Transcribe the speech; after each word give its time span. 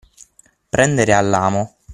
Prendere 0.69 1.13
all'amo. 1.13 1.75